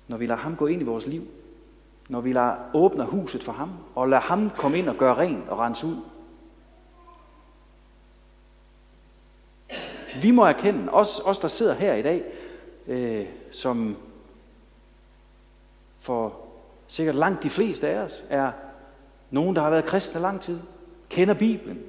Når 0.08 0.18
vi 0.18 0.26
lader 0.26 0.40
ham 0.40 0.56
gå 0.56 0.68
ind 0.68 0.82
i 0.82 0.86
vores 0.86 1.08
liv, 1.08 1.28
når 2.10 2.22
vi 2.22 2.34
lader 2.34 2.56
åbne 2.74 3.06
huset 3.06 3.44
for 3.44 3.52
ham, 3.52 3.70
og 3.96 4.08
lader 4.10 4.22
ham 4.22 4.50
komme 4.50 4.78
ind 4.78 4.90
og 4.90 4.98
gøre 4.98 5.18
rent 5.18 5.50
og 5.50 5.60
rense 5.60 5.88
ud. 5.88 5.98
Vi 10.22 10.32
må 10.32 10.46
erkende, 10.46 10.92
os, 10.92 11.22
os 11.26 11.40
der 11.40 11.48
sidder 11.48 11.74
her 11.74 11.94
i 11.94 12.02
dag, 12.02 12.24
øh, 12.88 13.26
som 13.52 13.98
for 16.08 16.36
sikkert 16.88 17.16
langt 17.16 17.44
de 17.44 17.50
fleste 17.50 17.88
af 17.88 17.98
os 17.98 18.24
er 18.30 18.52
nogen, 19.32 19.56
der 19.56 19.62
har 19.62 19.70
været 19.70 19.86
kristne 19.86 20.22
lang 20.22 20.42
tid, 20.42 20.60
kender 21.10 21.34
Bibelen, 21.34 21.80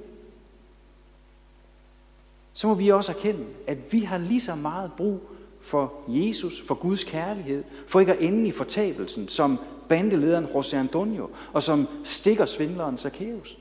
så 2.53 2.67
må 2.67 2.73
vi 2.73 2.89
også 2.89 3.11
erkende, 3.11 3.45
at 3.67 3.93
vi 3.93 3.99
har 3.99 4.17
lige 4.17 4.41
så 4.41 4.55
meget 4.55 4.91
brug 4.97 5.21
for 5.61 5.93
Jesus, 6.07 6.61
for 6.67 6.75
Guds 6.75 7.03
kærlighed, 7.03 7.63
for 7.87 7.99
ikke 7.99 8.13
at 8.13 8.21
ende 8.21 8.47
i 8.47 8.51
fortabelsen, 8.51 9.27
som 9.27 9.59
bandelederen 9.89 10.45
José 10.45 10.75
Antonio, 10.75 11.29
og 11.53 11.63
som 11.63 11.87
stikker 12.03 12.45
svindleren 12.45 12.97
Zacchaeus. 12.97 13.57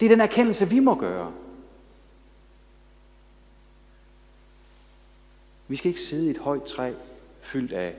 Det 0.00 0.06
er 0.06 0.10
den 0.10 0.20
erkendelse, 0.20 0.68
vi 0.68 0.78
må 0.78 0.94
gøre. 0.94 1.32
Vi 5.68 5.76
skal 5.76 5.88
ikke 5.88 6.00
sidde 6.00 6.26
i 6.26 6.30
et 6.30 6.38
højt 6.38 6.62
træ, 6.62 6.92
fyldt 7.40 7.72
af 7.72 7.94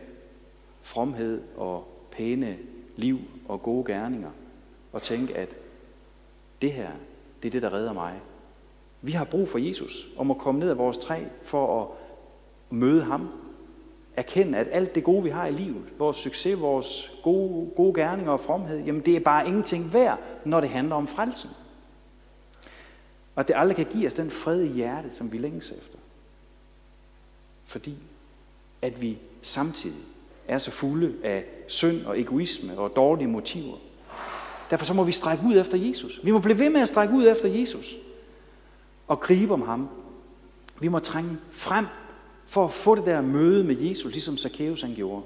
fromhed 0.81 1.41
og 1.57 1.87
pæne 2.11 2.57
liv 2.95 3.19
og 3.47 3.63
gode 3.63 3.93
gerninger, 3.93 4.31
og 4.93 5.01
tænke, 5.01 5.37
at 5.37 5.49
det 6.61 6.73
her, 6.73 6.89
det 7.41 7.47
er 7.47 7.51
det, 7.51 7.61
der 7.61 7.73
redder 7.73 7.93
mig. 7.93 8.19
Vi 9.01 9.11
har 9.11 9.23
brug 9.23 9.49
for 9.49 9.57
Jesus, 9.57 10.07
om 10.17 10.31
at 10.31 10.37
komme 10.37 10.59
ned 10.59 10.69
af 10.69 10.77
vores 10.77 10.97
træ 10.97 11.23
for 11.43 11.81
at 11.81 11.87
møde 12.69 13.03
ham. 13.03 13.29
Erkende, 14.15 14.57
at 14.57 14.67
alt 14.71 14.95
det 14.95 15.03
gode, 15.03 15.23
vi 15.23 15.29
har 15.29 15.47
i 15.47 15.51
livet, 15.51 15.83
vores 15.97 16.17
succes, 16.17 16.61
vores 16.61 17.11
gode, 17.23 17.71
gode 17.75 17.93
gerninger 17.93 18.31
og 18.31 18.39
fromhed, 18.39 18.79
jamen 18.79 19.05
det 19.05 19.15
er 19.15 19.19
bare 19.19 19.47
ingenting 19.47 19.93
værd, 19.93 20.19
når 20.45 20.61
det 20.61 20.69
handler 20.69 20.95
om 20.95 21.07
frelsen. 21.07 21.49
Og 23.35 23.47
det 23.47 23.55
aldrig 23.57 23.75
kan 23.75 23.85
give 23.85 24.07
os 24.07 24.13
den 24.13 24.31
fred 24.31 24.61
i 24.61 24.67
hjertet, 24.67 25.13
som 25.13 25.31
vi 25.31 25.37
længes 25.37 25.71
efter. 25.71 25.97
Fordi 27.65 27.95
at 28.81 29.01
vi 29.01 29.17
samtidig 29.41 30.01
er 30.47 30.57
så 30.57 30.71
fulde 30.71 31.13
af 31.23 31.43
synd 31.67 32.05
og 32.05 32.19
egoisme 32.19 32.79
og 32.79 32.95
dårlige 32.95 33.27
motiver. 33.27 33.77
Derfor 34.69 34.85
så 34.85 34.93
må 34.93 35.03
vi 35.03 35.11
strække 35.11 35.43
ud 35.47 35.57
efter 35.57 35.77
Jesus. 35.77 36.19
Vi 36.23 36.31
må 36.31 36.39
blive 36.39 36.59
ved 36.59 36.69
med 36.69 36.81
at 36.81 36.87
strække 36.87 37.13
ud 37.13 37.27
efter 37.27 37.49
Jesus 37.49 37.95
og 39.07 39.19
gribe 39.19 39.53
om 39.53 39.61
ham. 39.61 39.89
Vi 40.79 40.87
må 40.87 40.99
trænge 40.99 41.37
frem 41.51 41.85
for 42.47 42.65
at 42.65 42.71
få 42.71 42.95
det 42.95 43.05
der 43.05 43.21
møde 43.21 43.63
med 43.63 43.77
Jesus, 43.77 44.11
ligesom 44.11 44.37
Zacchaeus 44.37 44.81
han 44.81 44.93
gjorde. 44.95 45.21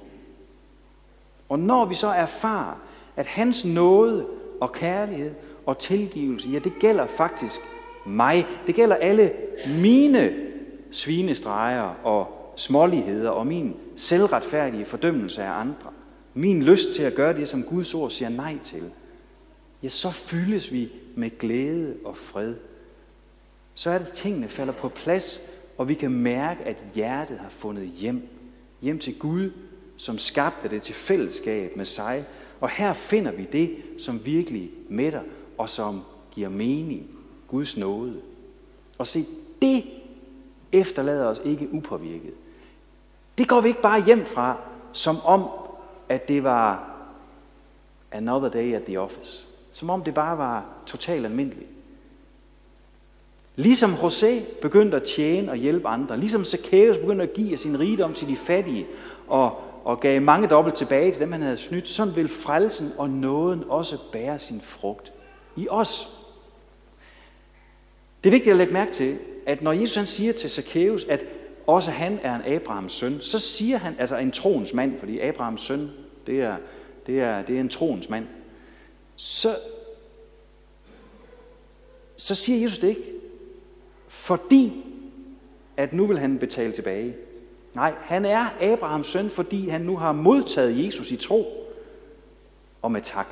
Og 1.49 1.59
når 1.59 1.85
vi 1.85 1.95
så 1.95 2.07
erfarer, 2.07 2.81
at 3.15 3.27
hans 3.27 3.65
nåde 3.65 4.25
og 4.61 4.71
kærlighed 4.71 5.31
og 5.65 5.77
tilgivelse, 5.77 6.49
ja, 6.49 6.59
det 6.59 6.73
gælder 6.79 7.07
faktisk 7.07 7.61
mig. 8.05 8.47
Det 8.67 8.75
gælder 8.75 8.95
alle 8.95 9.31
mine 9.81 10.33
svinestreger 10.91 11.95
og 12.03 12.34
småligheder 12.55 13.29
og 13.29 13.47
min 13.47 13.75
selvretfærdige 13.95 14.85
fordømmelse 14.85 15.43
af 15.43 15.51
andre. 15.51 15.89
Min 16.33 16.63
lyst 16.63 16.93
til 16.93 17.03
at 17.03 17.15
gøre 17.15 17.37
det, 17.37 17.47
som 17.47 17.63
Guds 17.63 17.93
ord 17.93 18.11
siger 18.11 18.29
nej 18.29 18.57
til. 18.63 18.83
Ja, 19.83 19.89
så 19.89 20.11
fyldes 20.11 20.71
vi 20.71 20.91
med 21.15 21.37
glæde 21.39 21.95
og 22.05 22.17
fred 22.17 22.55
så 23.75 23.89
er 23.89 23.97
det, 23.97 24.05
at 24.05 24.13
tingene 24.13 24.47
falder 24.47 24.73
på 24.73 24.89
plads, 24.89 25.39
og 25.77 25.89
vi 25.89 25.93
kan 25.93 26.11
mærke, 26.11 26.63
at 26.63 26.77
hjertet 26.93 27.39
har 27.39 27.49
fundet 27.49 27.87
hjem. 27.87 28.27
Hjem 28.81 28.99
til 28.99 29.19
Gud, 29.19 29.51
som 29.97 30.17
skabte 30.17 30.69
det 30.69 30.81
til 30.81 30.95
fællesskab 30.95 31.75
med 31.75 31.85
sig. 31.85 32.25
Og 32.61 32.69
her 32.69 32.93
finder 32.93 33.31
vi 33.31 33.47
det, 33.51 33.75
som 33.99 34.25
virkelig 34.25 34.71
mætter, 34.89 35.21
og 35.57 35.69
som 35.69 36.01
giver 36.31 36.49
mening. 36.49 37.07
Guds 37.47 37.77
nåde. 37.77 38.21
Og 38.97 39.07
se, 39.07 39.25
det 39.61 39.83
efterlader 40.71 41.25
os 41.25 41.41
ikke 41.45 41.69
upåvirket. 41.71 42.33
Det 43.37 43.47
går 43.47 43.61
vi 43.61 43.67
ikke 43.67 43.81
bare 43.81 44.03
hjem 44.03 44.25
fra, 44.25 44.57
som 44.93 45.25
om, 45.25 45.47
at 46.09 46.27
det 46.27 46.43
var 46.43 46.91
another 48.11 48.49
day 48.49 48.73
at 48.73 48.83
the 48.83 48.99
office. 48.99 49.47
Som 49.71 49.89
om 49.89 50.03
det 50.03 50.13
bare 50.13 50.37
var 50.37 50.65
totalt 50.85 51.25
almindeligt. 51.25 51.69
Ligesom 53.55 53.93
José 53.93 54.59
begyndte 54.61 54.97
at 54.97 55.03
tjene 55.03 55.51
og 55.51 55.57
hjælpe 55.57 55.87
andre. 55.87 56.19
Ligesom 56.19 56.45
Zacchaeus 56.45 56.97
begyndte 56.97 57.23
at 57.23 57.33
give 57.33 57.57
sin 57.57 57.79
rigdom 57.79 58.13
til 58.13 58.27
de 58.27 58.35
fattige 58.35 58.87
og, 59.27 59.61
og 59.83 59.99
gav 59.99 60.21
mange 60.21 60.47
dobbelt 60.47 60.75
tilbage 60.75 61.11
til 61.11 61.21
dem, 61.21 61.31
han 61.31 61.41
havde 61.41 61.57
snydt. 61.57 61.87
Sådan 61.87 62.15
vil 62.15 62.27
frelsen 62.27 62.93
og 62.97 63.09
nåden 63.09 63.63
også 63.69 63.97
bære 64.11 64.39
sin 64.39 64.61
frugt 64.61 65.11
i 65.55 65.67
os. 65.69 66.09
Det 68.23 68.29
er 68.29 68.31
vigtigt 68.31 68.51
at 68.51 68.57
lægge 68.57 68.73
mærke 68.73 68.91
til, 68.91 69.17
at 69.45 69.61
når 69.61 69.71
Jesus 69.71 69.95
han 69.95 70.05
siger 70.05 70.33
til 70.33 70.49
Zacchaeus, 70.49 71.03
at 71.03 71.25
også 71.67 71.91
han 71.91 72.19
er 72.23 72.35
en 72.35 72.53
Abrahams 72.53 72.93
søn, 72.93 73.21
så 73.21 73.39
siger 73.39 73.77
han, 73.77 73.95
altså 73.99 74.17
en 74.17 74.31
troens 74.31 74.73
mand, 74.73 74.99
fordi 74.99 75.19
Abrahams 75.19 75.61
søn, 75.61 75.91
det 76.27 76.41
er, 76.41 76.57
det 77.07 77.21
er, 77.21 77.41
det 77.41 77.55
er 77.55 77.59
en 77.59 77.69
troens 77.69 78.09
mand, 78.09 78.27
så, 79.15 79.55
så 82.17 82.35
siger 82.35 82.61
Jesus 82.61 82.79
det 82.79 82.87
ikke 82.87 83.15
fordi 84.07 84.85
at 85.77 85.93
nu 85.93 86.05
vil 86.05 86.19
han 86.19 86.39
betale 86.39 86.73
tilbage. 86.73 87.15
Nej, 87.73 87.93
han 88.01 88.25
er 88.25 88.49
Abrahams 88.61 89.07
søn, 89.07 89.29
fordi 89.29 89.69
han 89.69 89.81
nu 89.81 89.97
har 89.97 90.11
modtaget 90.11 90.85
Jesus 90.85 91.11
i 91.11 91.17
tro 91.17 91.71
og 92.81 92.91
med 92.91 93.01
tak. 93.01 93.27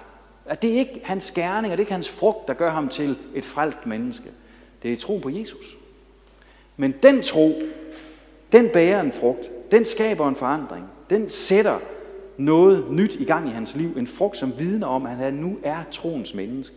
At 0.46 0.62
det 0.62 0.74
er 0.74 0.80
ikke 0.80 1.02
hans 1.04 1.32
gerning, 1.32 1.72
og 1.72 1.78
det 1.78 1.84
er 1.84 1.86
ikke 1.86 1.92
hans 1.92 2.10
frugt, 2.10 2.48
der 2.48 2.54
gør 2.54 2.72
ham 2.72 2.90
til 2.90 3.18
et 3.36 3.46
frelst 3.46 3.86
menneske. 3.86 4.32
Det 4.84 4.94
er 4.94 4.98
tro 4.98 5.18
på 5.18 5.30
Jesus. 5.30 5.78
Men 6.78 6.96
den 7.04 7.22
tro, 7.22 7.62
den 8.54 8.70
bærer 8.70 9.02
en 9.02 9.12
frugt, 9.12 9.72
den 9.72 9.86
skaber 9.86 10.28
en 10.28 10.36
forandring, 10.36 10.86
den 11.10 11.30
sætter 11.30 11.80
noget 12.38 12.92
nyt 12.92 13.16
i 13.20 13.26
gang 13.26 13.48
i 13.50 13.52
hans 13.52 13.76
liv, 13.76 13.98
en 13.98 14.08
frugt, 14.08 14.38
som 14.38 14.54
vidner 14.60 14.88
om, 14.88 15.06
at 15.06 15.16
han 15.16 15.34
nu 15.34 15.58
er 15.64 15.84
troens 15.92 16.34
menneske. 16.34 16.76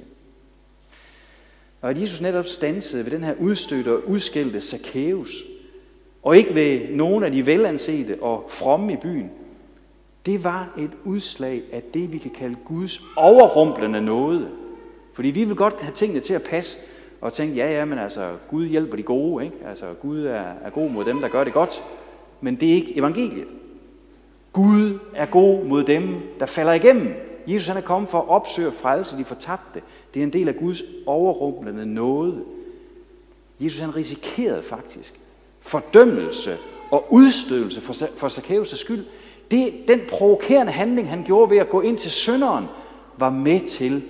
Og 1.80 1.90
at 1.90 2.00
Jesus 2.00 2.21
netop 2.21 2.47
stansede 2.47 3.04
ved 3.04 3.12
den 3.12 3.25
her 3.25 3.35
udstødte 3.40 3.92
og 3.92 4.09
udskældte 4.09 4.61
Zacchaeus, 4.61 5.45
og 6.23 6.37
ikke 6.37 6.54
ved 6.54 6.88
nogen 6.90 7.25
af 7.25 7.33
de 7.33 7.47
velansete 7.47 8.23
og 8.23 8.47
fromme 8.49 8.92
i 8.92 8.97
byen, 8.97 9.30
det 10.26 10.45
var 10.45 10.75
et 10.78 10.90
udslag 11.04 11.62
af 11.73 11.83
det, 11.95 12.12
vi 12.12 12.18
kan 12.18 12.30
kalde 12.30 12.56
Guds 12.64 13.00
overrumplende 13.16 14.00
nåde. 14.00 14.49
Fordi 15.14 15.28
vi 15.28 15.45
vil 15.45 15.56
godt 15.56 15.80
have 15.80 15.95
tingene 15.95 16.21
til 16.21 16.35
at 16.35 16.42
passe, 16.42 16.78
og 17.26 17.33
tænke, 17.33 17.54
ja, 17.54 17.73
ja, 17.78 17.85
men 17.85 17.99
altså, 17.99 18.30
Gud 18.50 18.66
hjælper 18.66 18.97
de 18.97 19.02
gode, 19.02 19.45
ikke? 19.45 19.56
Altså, 19.68 19.87
Gud 20.02 20.25
er, 20.25 20.45
er 20.64 20.71
god 20.71 20.90
mod 20.90 21.04
dem, 21.04 21.21
der 21.21 21.28
gør 21.28 21.45
det 21.45 21.52
godt. 21.52 21.83
Men 22.40 22.56
det 22.56 22.71
er 22.71 22.75
ikke 22.75 22.97
evangeliet. 22.97 23.49
Gud 24.52 24.99
er 25.14 25.26
god 25.26 25.64
mod 25.64 25.85
dem, 25.85 26.16
der 26.40 26.47
falder 26.47 26.73
igennem. 26.73 27.14
Jesus 27.47 27.68
han 27.68 27.76
er 27.76 27.80
kommet 27.80 28.11
for 28.11 28.18
at 28.18 28.28
opsøge 28.28 28.73
frelse 28.73 29.16
de 29.16 29.25
fortabte. 29.25 29.83
Det 30.14 30.21
er 30.21 30.25
en 30.25 30.33
del 30.33 30.49
af 30.49 30.56
Guds 30.56 30.83
overrumplende 31.06 31.87
nåde. 31.87 32.42
Jesus 33.61 33.80
han 33.80 33.97
risikerede 33.97 34.62
faktisk 34.62 35.21
fordømmelse 35.61 36.56
og 36.90 37.06
udstødelse 37.11 37.80
for, 37.80 37.92
for 38.16 38.28
Zacchaeus' 38.28 38.76
skyld. 38.76 39.04
Det, 39.50 39.75
den 39.88 40.00
provokerende 40.09 40.73
handling, 40.73 41.09
han 41.09 41.25
gjorde 41.25 41.50
ved 41.50 41.59
at 41.59 41.71
gå 41.71 41.80
ind 41.80 41.99
til 41.99 42.11
synderen, 42.11 42.64
var 43.16 43.30
med 43.30 43.61
til, 43.61 44.02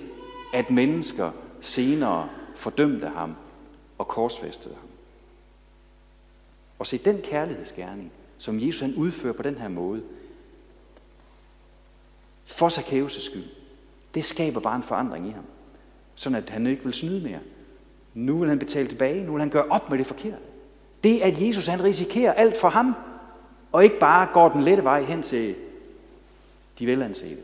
at 0.53 0.71
mennesker 0.71 1.31
senere 1.61 2.27
fordømte 2.57 3.07
ham 3.07 3.35
og 3.97 4.07
korsfæstede 4.07 4.75
ham. 4.75 4.89
Og 6.79 6.87
se 6.87 6.97
den 6.97 7.21
kærlighedsgerning, 7.21 8.11
som 8.37 8.59
Jesus 8.59 8.81
han 8.81 8.95
udfører 8.95 9.33
på 9.33 9.43
den 9.43 9.55
her 9.55 9.67
måde, 9.67 10.01
for 12.45 12.69
Zacchaeus' 12.69 13.21
skyld, 13.29 13.45
det 14.13 14.25
skaber 14.25 14.59
bare 14.59 14.75
en 14.75 14.83
forandring 14.83 15.27
i 15.27 15.31
ham 15.31 15.43
sådan 16.17 16.43
at 16.43 16.49
han 16.49 16.67
ikke 16.67 16.83
vil 16.83 16.93
snyde 16.93 17.23
mere. 17.23 17.39
Nu 18.13 18.39
vil 18.39 18.49
han 18.49 18.59
betale 18.59 18.87
tilbage, 18.87 19.23
nu 19.23 19.31
vil 19.31 19.39
han 19.39 19.49
gøre 19.49 19.65
op 19.69 19.89
med 19.89 19.97
det 19.97 20.05
forkerte. 20.05 20.37
Det, 21.03 21.21
at 21.21 21.41
Jesus 21.41 21.67
han 21.67 21.83
risikerer 21.83 22.33
alt 22.33 22.57
for 22.57 22.69
ham, 22.69 22.95
og 23.71 23.83
ikke 23.83 23.99
bare 23.99 24.27
går 24.33 24.49
den 24.49 24.63
lette 24.63 24.83
vej 24.83 25.03
hen 25.03 25.23
til 25.23 25.55
de 26.79 26.87
velansete. 26.87 27.41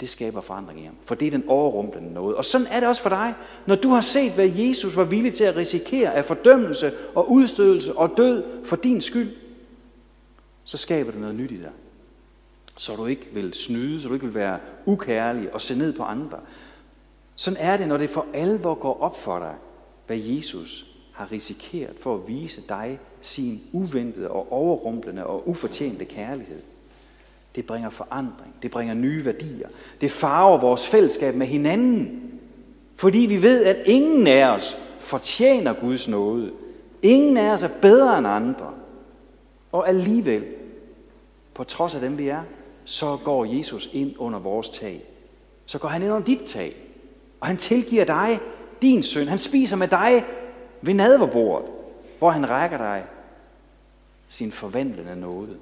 Det 0.00 0.08
skaber 0.08 0.40
forandring 0.40 0.80
i 0.80 0.84
ham. 0.84 0.94
For 1.04 1.14
det 1.14 1.26
er 1.26 1.30
den 1.30 1.48
overrumplende 1.48 2.12
noget. 2.12 2.36
Og 2.36 2.44
sådan 2.44 2.66
er 2.66 2.80
det 2.80 2.88
også 2.88 3.02
for 3.02 3.08
dig. 3.08 3.34
Når 3.66 3.74
du 3.74 3.88
har 3.88 4.00
set, 4.00 4.32
hvad 4.32 4.48
Jesus 4.48 4.96
var 4.96 5.04
villig 5.04 5.34
til 5.34 5.44
at 5.44 5.56
risikere 5.56 6.14
af 6.14 6.24
fordømmelse 6.24 6.92
og 7.14 7.30
udstødelse 7.30 7.96
og 7.96 8.10
død 8.16 8.44
for 8.64 8.76
din 8.76 9.00
skyld, 9.00 9.36
så 10.64 10.76
skaber 10.76 11.10
det 11.10 11.20
noget 11.20 11.34
nyt 11.34 11.50
i 11.50 11.56
dig. 11.56 11.70
Så 12.76 12.96
du 12.96 13.06
ikke 13.06 13.26
vil 13.32 13.54
snyde, 13.54 14.02
så 14.02 14.08
du 14.08 14.14
ikke 14.14 14.26
vil 14.26 14.34
være 14.34 14.58
ukærlig 14.86 15.54
og 15.54 15.60
se 15.60 15.74
ned 15.74 15.92
på 15.92 16.02
andre. 16.02 16.38
Sådan 17.36 17.56
er 17.60 17.76
det, 17.76 17.88
når 17.88 17.96
det 17.96 18.10
for 18.10 18.26
alvor 18.34 18.74
går 18.74 19.02
op 19.02 19.20
for 19.20 19.38
dig, 19.38 19.54
hvad 20.06 20.16
Jesus 20.16 20.86
har 21.12 21.32
risikeret 21.32 21.96
for 22.00 22.14
at 22.14 22.28
vise 22.28 22.62
dig 22.68 22.98
sin 23.22 23.62
uventede 23.72 24.30
og 24.30 24.52
overrumplende 24.52 25.26
og 25.26 25.48
ufortjente 25.48 26.04
kærlighed. 26.04 26.60
Det 27.54 27.66
bringer 27.66 27.90
forandring. 27.90 28.54
Det 28.62 28.70
bringer 28.70 28.94
nye 28.94 29.24
værdier. 29.24 29.68
Det 30.00 30.10
farver 30.10 30.58
vores 30.58 30.86
fællesskab 30.86 31.34
med 31.34 31.46
hinanden. 31.46 32.30
Fordi 32.96 33.18
vi 33.18 33.42
ved, 33.42 33.64
at 33.64 33.76
ingen 33.86 34.26
af 34.26 34.44
os 34.44 34.78
fortjener 35.00 35.72
Guds 35.72 36.08
nåde. 36.08 36.52
Ingen 37.02 37.36
af 37.36 37.50
os 37.52 37.62
er 37.62 37.70
bedre 37.82 38.18
end 38.18 38.26
andre. 38.26 38.72
Og 39.72 39.88
alligevel, 39.88 40.44
på 41.54 41.64
trods 41.64 41.94
af 41.94 42.00
dem 42.00 42.18
vi 42.18 42.28
er, 42.28 42.42
så 42.84 43.18
går 43.24 43.44
Jesus 43.44 43.90
ind 43.92 44.14
under 44.18 44.38
vores 44.38 44.68
tag. 44.68 45.04
Så 45.66 45.78
går 45.78 45.88
han 45.88 46.02
ind 46.02 46.12
under 46.12 46.24
dit 46.24 46.42
tag. 46.46 46.76
Og 47.40 47.46
han 47.46 47.56
tilgiver 47.56 48.04
dig 48.04 48.40
din 48.82 49.02
søn. 49.02 49.28
Han 49.28 49.38
spiser 49.38 49.76
med 49.76 49.88
dig 49.88 50.24
ved 50.82 50.94
nadverbordet, 50.94 51.68
hvor 52.18 52.30
han 52.30 52.50
rækker 52.50 52.78
dig 52.78 53.04
sin 54.28 54.52
forvandlende 54.52 55.16
nåde. 55.16 55.56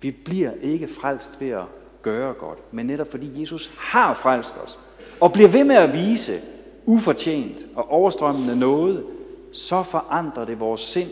Vi 0.00 0.10
bliver 0.10 0.52
ikke 0.62 0.88
frelst 0.88 1.32
ved 1.40 1.50
at 1.50 1.64
gøre 2.02 2.32
godt, 2.32 2.72
men 2.74 2.86
netop 2.86 3.10
fordi 3.10 3.40
Jesus 3.40 3.70
har 3.78 4.14
frelst 4.14 4.58
os, 4.64 4.78
og 5.20 5.32
bliver 5.32 5.48
ved 5.48 5.64
med 5.64 5.76
at 5.76 5.92
vise 5.92 6.40
ufortjent 6.84 7.58
og 7.76 7.90
overstrømmende 7.90 8.56
noget, 8.56 9.04
så 9.52 9.82
forandrer 9.82 10.44
det 10.44 10.60
vores 10.60 10.80
sind, 10.80 11.10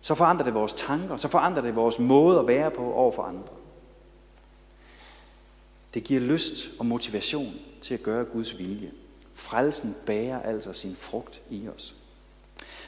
så 0.00 0.14
forandrer 0.14 0.44
det 0.44 0.54
vores 0.54 0.72
tanker, 0.72 1.16
så 1.16 1.28
forandrer 1.28 1.62
det 1.62 1.76
vores 1.76 1.98
måde 1.98 2.38
at 2.38 2.46
være 2.46 2.70
på 2.70 2.92
over 2.92 3.12
for 3.12 3.22
andre. 3.22 3.54
Det 5.94 6.04
giver 6.04 6.20
lyst 6.20 6.68
og 6.78 6.86
motivation 6.86 7.54
til 7.82 7.94
at 7.94 8.02
gøre 8.02 8.24
Guds 8.24 8.58
vilje. 8.58 8.90
Frelsen 9.34 9.96
bærer 10.06 10.42
altså 10.42 10.72
sin 10.72 10.96
frugt 11.00 11.40
i 11.50 11.68
os. 11.76 11.94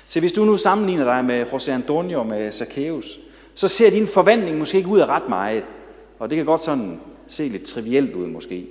Så 0.08 0.20
hvis 0.20 0.32
du 0.32 0.44
nu 0.44 0.56
sammenligner 0.56 1.04
dig 1.04 1.24
med 1.24 1.46
José 1.46 1.70
Antonio 1.70 2.22
med 2.22 2.52
Zacchaeus, 2.52 3.18
så 3.56 3.68
ser 3.68 3.90
din 3.90 4.06
forvandling 4.06 4.58
måske 4.58 4.78
ikke 4.78 4.90
ud 4.90 5.00
af 5.00 5.06
ret 5.06 5.28
meget. 5.28 5.64
Og 6.18 6.30
det 6.30 6.36
kan 6.36 6.46
godt 6.46 6.60
sådan 6.60 7.00
se 7.28 7.48
lidt 7.48 7.64
trivielt 7.64 8.14
ud 8.14 8.26
måske. 8.26 8.66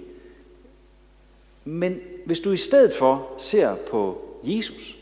Men 1.66 2.00
hvis 2.26 2.40
du 2.40 2.52
i 2.52 2.58
stedet 2.58 2.94
for 2.96 3.28
ser 3.38 3.76
på 3.76 4.22
Jesus, 4.44 4.98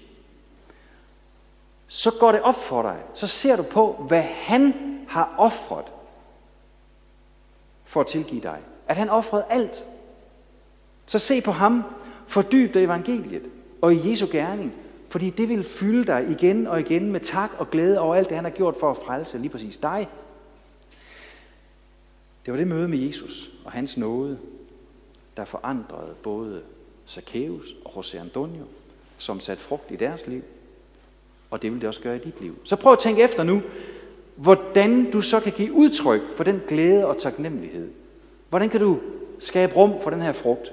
så 1.87 2.11
går 2.19 2.31
det 2.31 2.41
op 2.41 2.55
for 2.55 2.81
dig. 2.81 2.97
Så 3.13 3.27
ser 3.27 3.55
du 3.55 3.63
på, 3.63 4.05
hvad 4.07 4.21
han 4.21 4.73
har 5.07 5.35
offret 5.37 5.85
for 7.85 8.01
at 8.01 8.07
tilgive 8.07 8.41
dig. 8.41 8.59
At 8.87 8.97
han 8.97 9.09
offrede 9.09 9.45
alt. 9.49 9.83
Så 11.05 11.19
se 11.19 11.41
på 11.41 11.51
ham, 11.51 11.83
fordyb 12.27 12.73
dig 12.73 12.83
evangeliet 12.83 13.43
og 13.81 13.93
i 13.93 14.09
Jesu 14.09 14.27
gerning, 14.31 14.73
fordi 15.13 15.29
det 15.29 15.49
vil 15.49 15.63
fylde 15.63 16.03
dig 16.03 16.27
igen 16.29 16.67
og 16.67 16.79
igen 16.79 17.11
med 17.11 17.19
tak 17.19 17.51
og 17.57 17.69
glæde 17.69 17.99
over 17.99 18.15
alt 18.15 18.29
det, 18.29 18.35
han 18.35 18.43
har 18.43 18.51
gjort 18.51 18.75
for 18.79 18.91
at 18.91 18.97
frelse 18.97 19.37
lige 19.37 19.49
præcis 19.49 19.77
dig. 19.77 20.07
Det 22.45 22.51
var 22.53 22.57
det 22.57 22.67
møde 22.67 22.87
med 22.87 22.97
Jesus 22.97 23.49
og 23.65 23.71
hans 23.71 23.97
nåde, 23.97 24.39
der 25.37 25.45
forandrede 25.45 26.13
både 26.23 26.61
Zacchaeus 27.07 27.75
og 27.85 27.91
José 27.91 28.17
Antonio, 28.17 28.63
som 29.17 29.39
satte 29.39 29.63
frugt 29.63 29.91
i 29.91 29.95
deres 29.95 30.27
liv. 30.27 30.41
Og 31.51 31.61
det 31.61 31.71
vil 31.71 31.81
det 31.81 31.87
også 31.87 32.01
gøre 32.01 32.15
i 32.15 32.19
dit 32.19 32.41
liv. 32.41 32.55
Så 32.63 32.75
prøv 32.75 32.93
at 32.93 32.99
tænke 32.99 33.21
efter 33.21 33.43
nu, 33.43 33.61
hvordan 34.35 35.11
du 35.11 35.21
så 35.21 35.39
kan 35.39 35.51
give 35.51 35.73
udtryk 35.73 36.21
for 36.35 36.43
den 36.43 36.61
glæde 36.67 37.05
og 37.05 37.17
taknemmelighed. 37.17 37.89
Hvordan 38.49 38.69
kan 38.69 38.79
du 38.79 38.99
skabe 39.39 39.75
rum 39.75 40.01
for 40.03 40.09
den 40.09 40.21
her 40.21 40.31
frugt? 40.31 40.71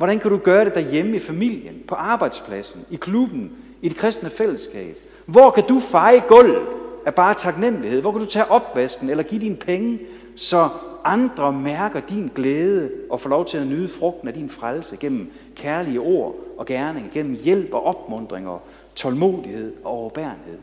Hvordan 0.00 0.18
kan 0.18 0.30
du 0.30 0.36
gøre 0.36 0.64
det 0.64 0.74
derhjemme 0.74 1.16
i 1.16 1.18
familien, 1.18 1.82
på 1.88 1.94
arbejdspladsen, 1.94 2.86
i 2.90 2.96
klubben, 2.96 3.52
i 3.82 3.88
det 3.88 3.96
kristne 3.96 4.30
fællesskab? 4.30 4.96
Hvor 5.26 5.50
kan 5.50 5.64
du 5.68 5.80
feje 5.80 6.22
gulv 6.28 6.68
af 7.06 7.14
bare 7.14 7.34
taknemmelighed? 7.34 8.00
Hvor 8.00 8.12
kan 8.12 8.20
du 8.20 8.26
tage 8.26 8.50
opvasken 8.50 9.10
eller 9.10 9.22
give 9.22 9.40
dine 9.40 9.56
penge, 9.56 9.98
så 10.36 10.68
andre 11.04 11.52
mærker 11.52 12.00
din 12.00 12.30
glæde 12.34 12.90
og 13.10 13.20
får 13.20 13.30
lov 13.30 13.46
til 13.46 13.58
at 13.58 13.66
nyde 13.66 13.88
frugten 13.88 14.28
af 14.28 14.34
din 14.34 14.48
frelse 14.48 14.96
gennem 14.96 15.32
kærlige 15.56 16.00
ord 16.00 16.34
og 16.58 16.66
gerning, 16.66 17.10
gennem 17.12 17.34
hjælp 17.34 17.74
og 17.74 17.86
opmundring 17.86 18.48
og 18.48 18.62
tålmodighed 18.96 19.74
og 19.84 19.90
overbærenhed. 19.90 20.58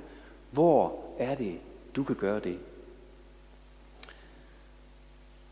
Hvor 0.52 0.94
er 1.20 1.36
det, 1.36 1.54
du 1.96 2.04
kan 2.04 2.16
gøre 2.16 2.40
det? 2.40 2.58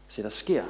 Så 0.07 0.21
der 0.21 0.29
sker 0.29 0.63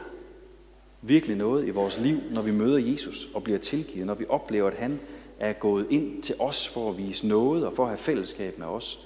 virkelig 1.07 1.37
noget 1.37 1.67
i 1.67 1.69
vores 1.69 1.99
liv, 1.99 2.19
når 2.31 2.41
vi 2.41 2.51
møder 2.51 2.77
Jesus 2.77 3.27
og 3.33 3.43
bliver 3.43 3.59
tilgivet, 3.59 4.07
når 4.07 4.13
vi 4.13 4.25
oplever, 4.29 4.67
at 4.67 4.77
han 4.77 4.99
er 5.39 5.53
gået 5.53 5.87
ind 5.89 6.23
til 6.23 6.35
os 6.39 6.67
for 6.67 6.89
at 6.89 6.97
vise 6.97 7.27
noget 7.27 7.65
og 7.65 7.73
for 7.75 7.83
at 7.83 7.89
have 7.89 7.97
fællesskab 7.97 8.59
med 8.59 8.67
os. 8.67 8.99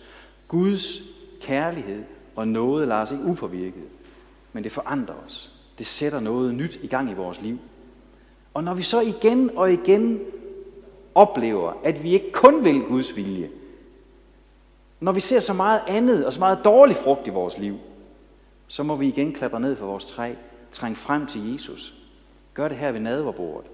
Guds 0.48 1.02
kærlighed 1.42 2.04
og 2.36 2.48
noget 2.48 2.88
lader 2.88 3.02
os 3.02 3.12
ikke 3.12 3.24
upåvirket, 3.24 3.84
men 4.54 4.64
det 4.64 4.72
forandrer 4.72 5.16
os. 5.26 5.52
Det 5.78 5.86
sætter 5.86 6.20
noget 6.20 6.56
nyt 6.56 6.80
i 6.84 6.88
gang 6.88 7.12
i 7.12 7.14
vores 7.14 7.42
liv. 7.42 7.58
Og 8.54 8.64
når 8.64 8.74
vi 8.74 8.84
så 8.84 9.00
igen 9.00 9.52
og 9.56 9.74
igen 9.74 10.20
oplever, 11.16 11.74
at 11.84 12.04
vi 12.04 12.14
ikke 12.14 12.32
kun 12.32 12.64
vil 12.64 12.82
Guds 12.82 13.16
vilje, 13.16 13.50
når 15.00 15.12
vi 15.12 15.20
ser 15.20 15.40
så 15.40 15.54
meget 15.54 15.82
andet 15.88 16.26
og 16.26 16.34
så 16.34 16.40
meget 16.40 16.60
dårlig 16.64 16.96
frugt 16.96 17.28
i 17.28 17.30
vores 17.30 17.58
liv, 17.58 17.76
så 18.68 18.84
må 18.84 18.96
vi 18.96 19.08
igen 19.08 19.34
klatre 19.34 19.60
ned 19.60 19.76
for 19.76 19.86
vores 19.86 20.06
træ 20.06 20.34
Træng 20.72 20.98
frem 20.98 21.28
til 21.28 21.52
Jesus. 21.52 21.94
Gør 22.54 22.68
det 22.68 22.78
her 22.78 22.92
ved 22.92 23.00
nadverbordet. 23.00 23.72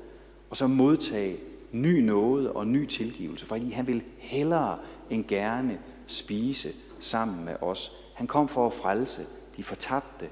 Og 0.50 0.58
så 0.58 0.68
modtage 0.68 1.38
ny 1.72 2.00
nåde 2.00 2.52
og 2.52 2.68
ny 2.68 2.88
tilgivelse, 2.88 3.46
fordi 3.46 3.72
han 3.72 3.88
vil 3.88 4.04
hellere 4.18 4.80
end 5.10 5.28
gerne 5.28 5.80
spise 6.08 6.74
sammen 7.00 7.46
med 7.46 7.56
os. 7.62 7.92
Han 8.14 8.28
kom 8.28 8.50
for 8.50 8.68
at 8.68 8.74
frelse 8.74 9.26
de 9.58 9.64
fortabte, 9.64 10.30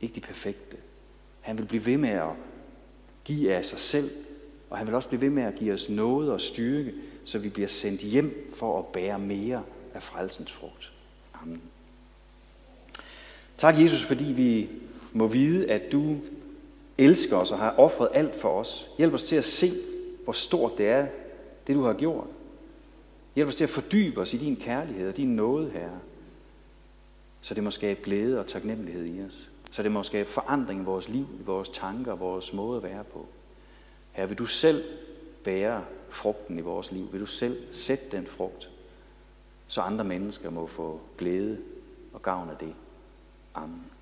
ikke 0.00 0.14
de 0.14 0.20
perfekte. 0.20 0.76
Han 1.40 1.58
vil 1.58 1.64
blive 1.64 1.86
ved 1.86 1.96
med 1.96 2.10
at 2.10 2.30
give 3.24 3.54
af 3.54 3.64
sig 3.64 3.78
selv, 3.78 4.10
og 4.70 4.78
han 4.78 4.86
vil 4.86 4.94
også 4.94 5.08
blive 5.08 5.20
ved 5.20 5.30
med 5.30 5.42
at 5.42 5.54
give 5.54 5.74
os 5.74 5.88
noget 5.88 6.32
og 6.32 6.40
styrke, 6.40 6.92
så 7.24 7.38
vi 7.38 7.48
bliver 7.48 7.68
sendt 7.68 8.00
hjem 8.00 8.52
for 8.56 8.78
at 8.78 8.86
bære 8.86 9.18
mere 9.18 9.62
af 9.94 10.02
frelsens 10.02 10.52
frugt. 10.52 10.92
Amen. 11.42 11.62
Tak 13.56 13.80
Jesus, 13.80 14.02
fordi 14.02 14.24
vi 14.24 14.68
må 15.14 15.26
vide, 15.26 15.70
at 15.70 15.92
du 15.92 16.16
elsker 16.98 17.36
os 17.36 17.52
og 17.52 17.58
har 17.58 17.70
offret 17.70 18.08
alt 18.12 18.36
for 18.36 18.60
os. 18.60 18.88
Hjælp 18.98 19.14
os 19.14 19.24
til 19.24 19.36
at 19.36 19.44
se, 19.44 19.72
hvor 20.24 20.32
stort 20.32 20.78
det 20.78 20.88
er, 20.88 21.06
det 21.66 21.74
du 21.74 21.82
har 21.82 21.92
gjort. 21.92 22.26
Hjælp 23.34 23.48
os 23.48 23.56
til 23.56 23.64
at 23.64 23.70
fordybe 23.70 24.20
os 24.20 24.34
i 24.34 24.36
din 24.36 24.56
kærlighed 24.56 25.08
og 25.08 25.16
din 25.16 25.36
nåde, 25.36 25.70
Herre. 25.70 25.98
Så 27.42 27.54
det 27.54 27.64
må 27.64 27.70
skabe 27.70 28.00
glæde 28.02 28.40
og 28.40 28.46
taknemmelighed 28.46 29.08
i 29.08 29.22
os. 29.22 29.50
Så 29.70 29.82
det 29.82 29.92
må 29.92 30.02
skabe 30.02 30.28
forandring 30.28 30.80
i 30.80 30.84
vores 30.84 31.08
liv, 31.08 31.26
i 31.40 31.42
vores 31.44 31.68
tanker, 31.68 32.14
vores 32.14 32.52
måde 32.52 32.76
at 32.76 32.82
være 32.82 33.04
på. 33.04 33.26
Herre, 34.12 34.28
vil 34.28 34.38
du 34.38 34.46
selv 34.46 34.84
bære 35.44 35.84
frugten 36.10 36.58
i 36.58 36.60
vores 36.60 36.92
liv? 36.92 37.12
Vil 37.12 37.20
du 37.20 37.26
selv 37.26 37.58
sætte 37.72 38.04
den 38.16 38.26
frugt, 38.26 38.70
så 39.68 39.80
andre 39.80 40.04
mennesker 40.04 40.50
må 40.50 40.66
få 40.66 41.00
glæde 41.18 41.58
og 42.12 42.22
gavn 42.22 42.50
af 42.50 42.56
det? 42.56 42.74
Amen. 43.54 43.93